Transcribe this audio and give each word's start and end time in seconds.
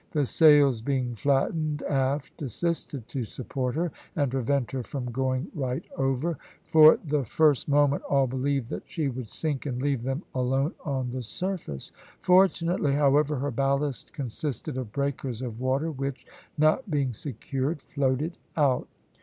The 0.13 0.25
sails 0.25 0.81
being 0.81 1.13
flattened 1.13 1.83
aft 1.83 2.41
assisted 2.41 3.07
to 3.09 3.23
support 3.23 3.75
her, 3.75 3.91
and 4.15 4.31
prevent 4.31 4.71
her 4.71 4.81
from 4.81 5.11
going 5.11 5.51
right 5.53 5.85
over. 5.95 6.39
For 6.65 6.97
the 7.05 7.23
first 7.23 7.69
moment 7.69 8.01
all 8.09 8.25
believed 8.25 8.69
that 8.69 8.81
she 8.89 9.09
would 9.09 9.29
sink 9.29 9.67
and 9.67 9.79
leave 9.79 10.01
them 10.01 10.23
alone 10.33 10.73
on 10.83 11.11
the 11.11 11.21
surface. 11.21 11.91
Fortunately, 12.19 12.93
however, 12.95 13.35
her 13.35 13.51
ballast 13.51 14.11
consisted 14.11 14.75
of 14.75 14.91
breakers 14.91 15.43
of 15.43 15.59
water 15.59 15.91
which, 15.91 16.25
not 16.57 16.89
being 16.89 17.13
secured, 17.13 17.79
floated 17.79 18.39
out. 18.57 18.87